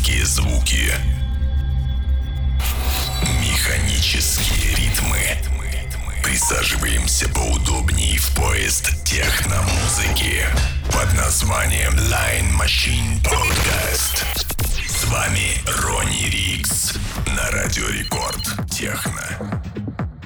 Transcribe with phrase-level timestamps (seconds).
[0.00, 0.94] Механические звуки.
[3.42, 5.18] Механические ритмы.
[6.24, 10.46] Присаживаемся поудобнее в поезд техномузыки
[10.86, 14.24] под названием Line Machine Podcast.
[14.88, 16.94] С вами Ронни Рикс
[17.26, 19.62] на Радио Рекорд Техно.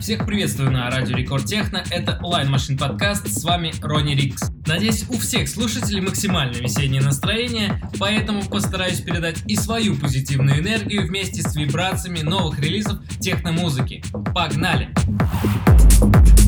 [0.05, 1.83] Всех приветствую на радио Рекорд Техно.
[1.91, 3.27] Это Line Machine Podcast.
[3.27, 4.51] С вами Ронни Рикс.
[4.67, 11.41] Надеюсь, у всех слушателей максимально весеннее настроение, поэтому постараюсь передать и свою позитивную энергию вместе
[11.41, 14.05] с вибрациями новых релизов техно-музыки.
[14.35, 14.91] Погнали!
[16.05, 16.44] эфире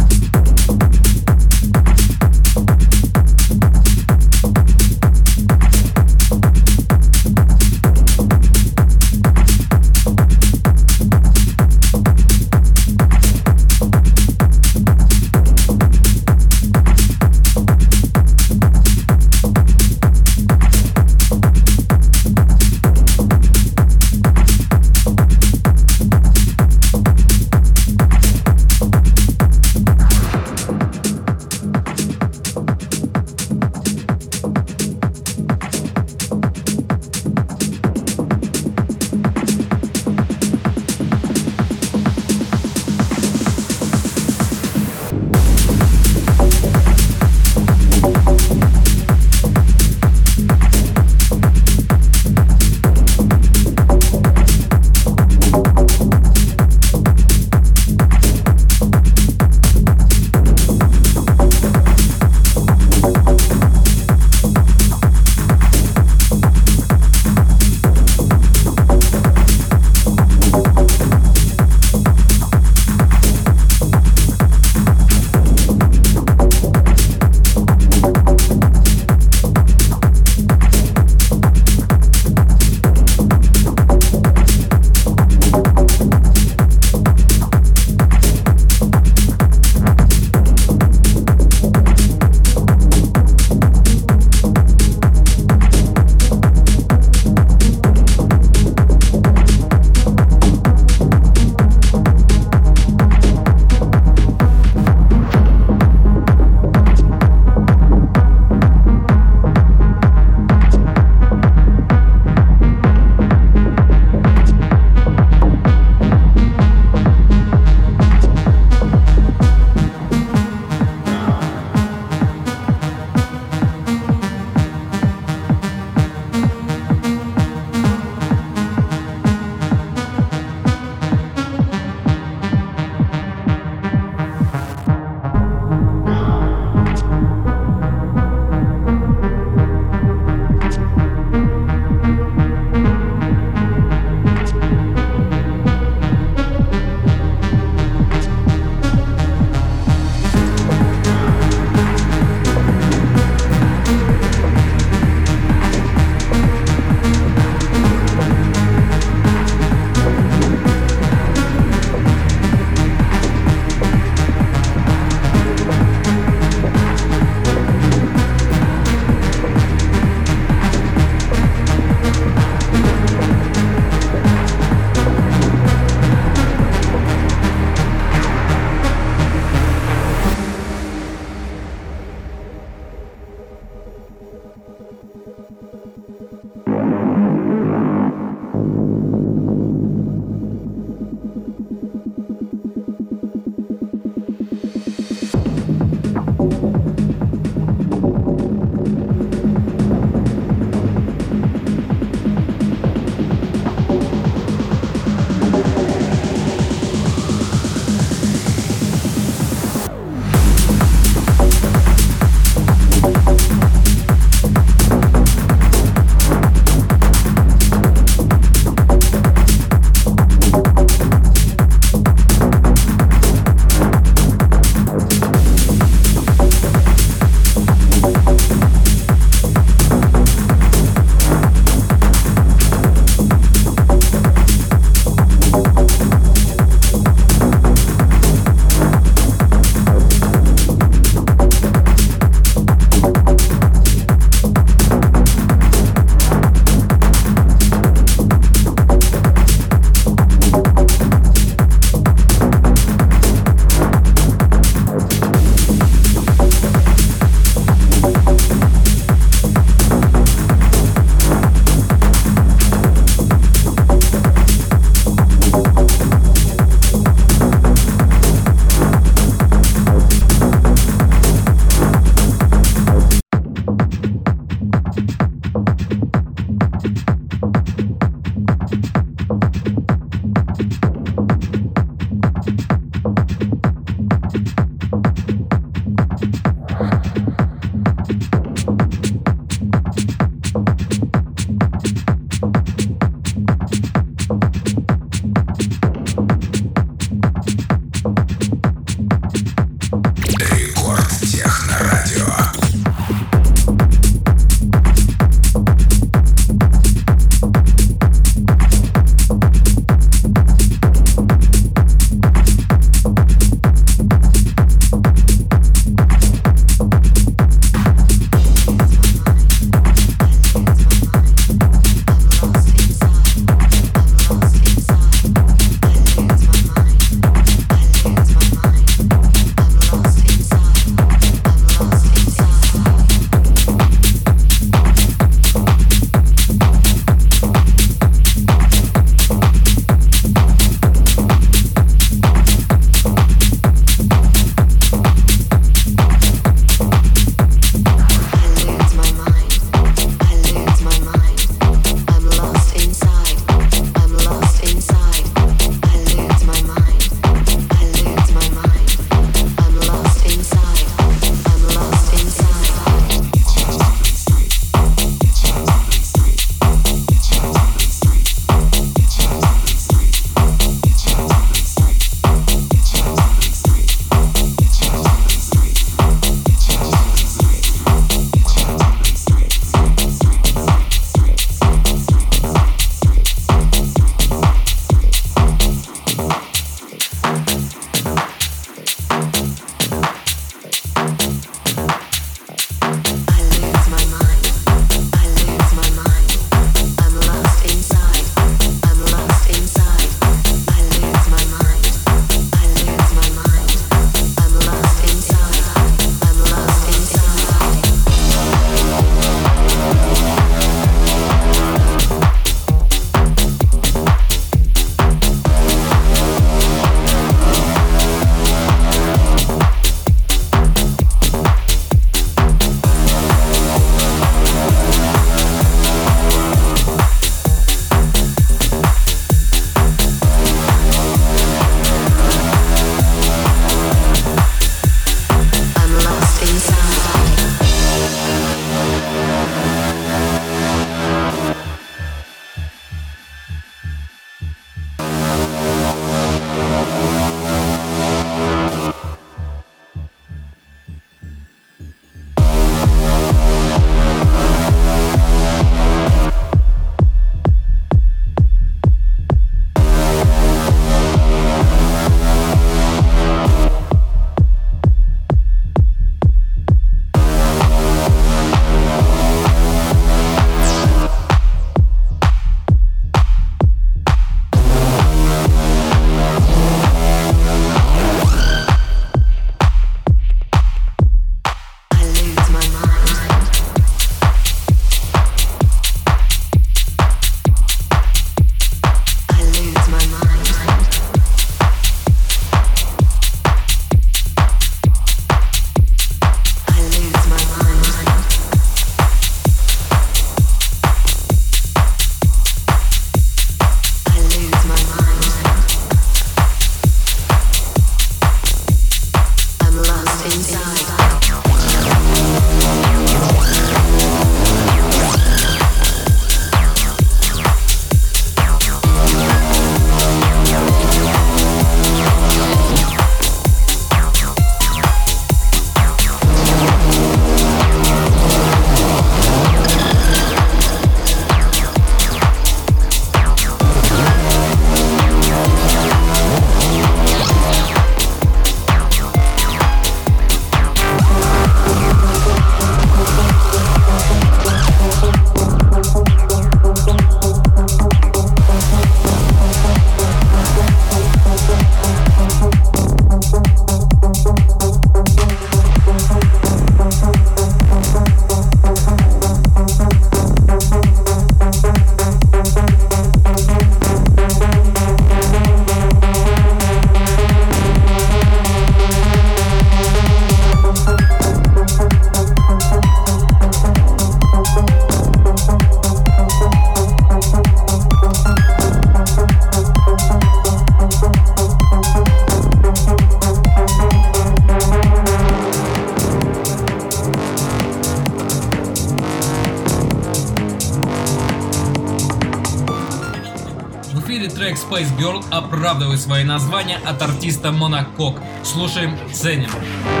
[595.01, 598.19] Girl оправдывает свои названия от артиста Монокок.
[598.43, 599.49] Слушаем, ценим.
[599.49, 600.00] послушаем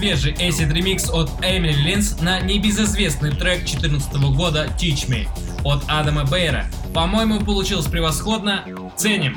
[0.00, 5.28] свежий Acid ремикс от Эмили Линс на небезызвестный трек 2014 года Teach Me
[5.62, 6.64] от Адама Бейра.
[6.94, 8.64] По-моему, получилось превосходно.
[8.96, 9.36] Ценим!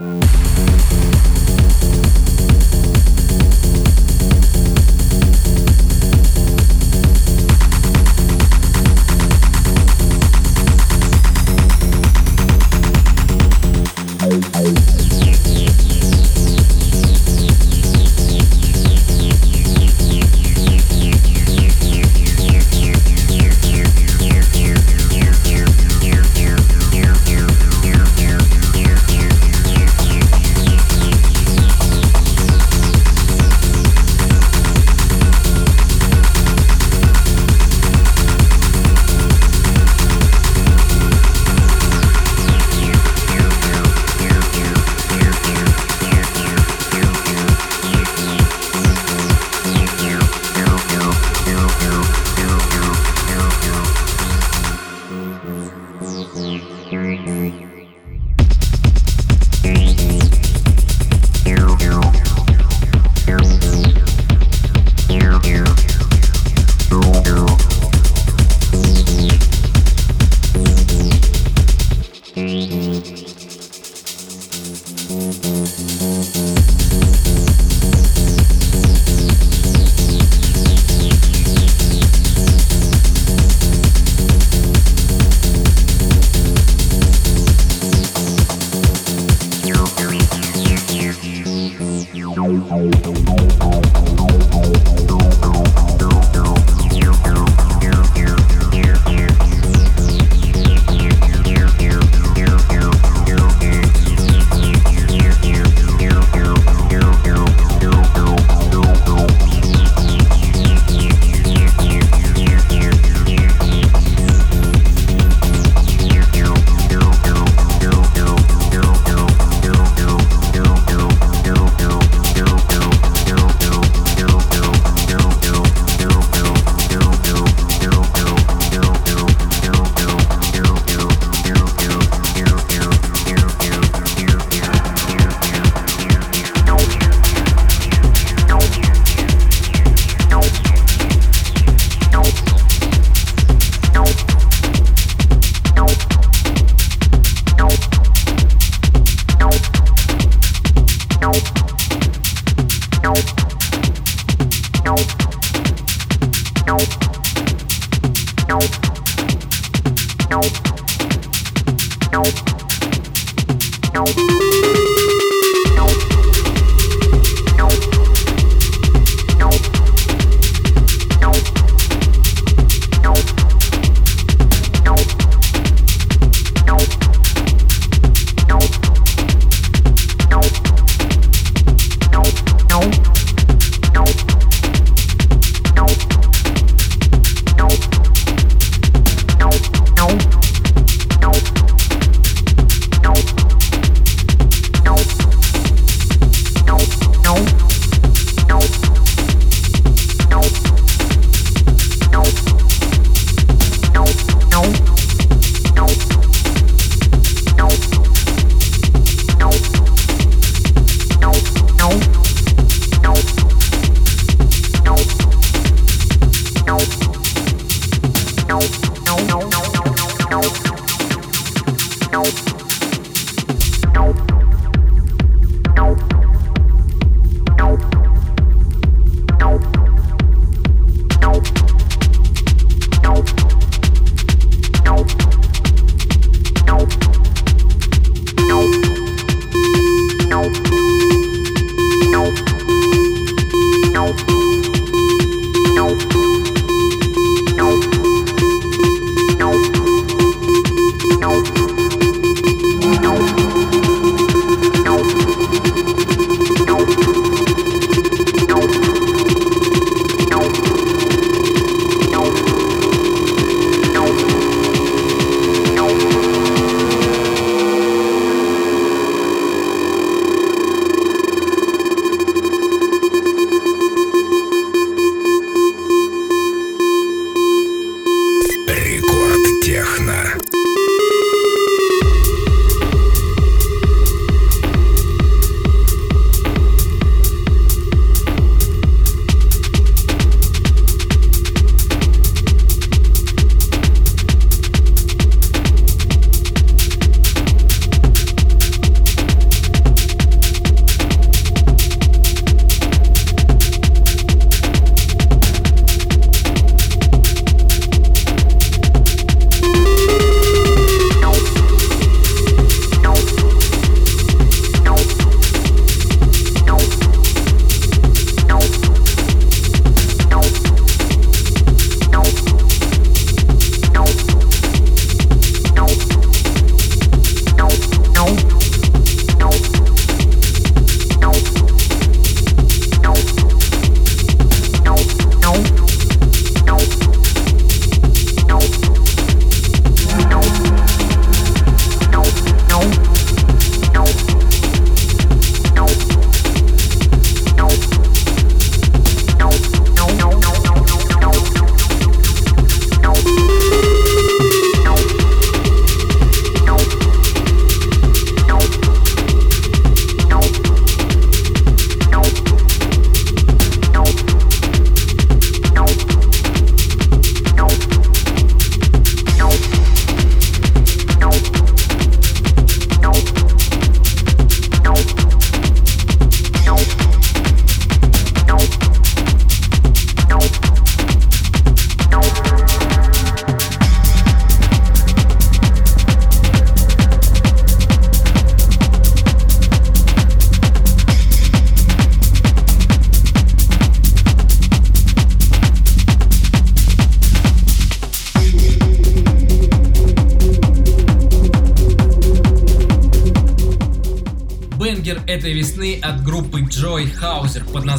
[0.00, 0.43] you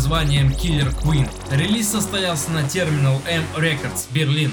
[0.06, 1.28] названием Killer Queen.
[1.50, 4.52] Релиз состоялся на Terminal M Records, Берлин.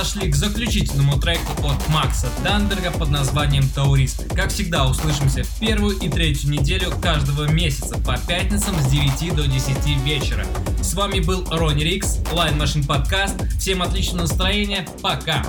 [0.00, 4.28] Подошли к заключительному треку от Макса Данберга под названием Таурист.
[4.34, 9.46] Как всегда, услышимся в первую и третью неделю каждого месяца по пятницам с 9 до
[9.46, 10.46] 10 вечера.
[10.80, 13.58] С вами был Ронни Рикс, Line Machine Podcast.
[13.58, 15.44] Всем отличного настроения, пока!